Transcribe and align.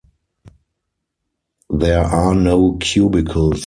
There 1.69 2.01
are 2.03 2.33
no 2.33 2.73
cubicles. 2.79 3.59